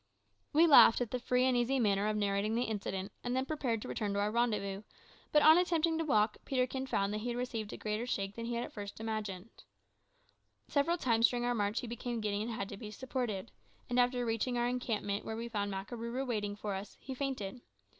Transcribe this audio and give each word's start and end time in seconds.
We 0.51 0.65
laughed 0.65 0.99
at 0.99 1.11
this 1.11 1.21
free 1.21 1.43
and 1.43 1.55
easy 1.55 1.79
manner 1.79 2.07
of 2.07 2.17
narrating 2.17 2.55
the 2.55 2.63
incident, 2.63 3.11
and 3.23 3.35
then 3.35 3.45
prepared 3.45 3.83
to 3.83 3.87
return 3.87 4.13
to 4.13 4.19
our 4.19 4.31
rendezvous; 4.31 4.81
but 5.31 5.43
on 5.43 5.59
attempting 5.59 5.99
to 5.99 6.03
walk, 6.03 6.37
Peterkin 6.43 6.87
found 6.87 7.13
that 7.13 7.19
he 7.19 7.27
had 7.27 7.37
received 7.37 7.71
a 7.71 7.77
greater 7.77 8.07
shake 8.07 8.33
than 8.33 8.51
at 8.55 8.73
first 8.73 8.97
he 8.97 9.03
had 9.03 9.05
imagined. 9.07 9.49
Several 10.67 10.97
times 10.97 11.29
during 11.29 11.45
our 11.45 11.53
march 11.53 11.81
he 11.81 11.85
became 11.87 12.19
giddy, 12.19 12.41
and 12.41 12.49
had 12.49 12.67
to 12.69 12.77
be 12.77 12.89
supported; 12.89 13.51
and 13.91 13.99
after 13.99 14.25
reaching 14.25 14.57
our 14.57 14.67
encampment, 14.67 15.23
where 15.23 15.37
we 15.37 15.47
found 15.47 15.71
Makarooroo 15.71 16.25
waiting 16.25 16.55
for 16.55 16.73
us, 16.73 16.97
he 16.99 17.13
fainted. 17.13 17.61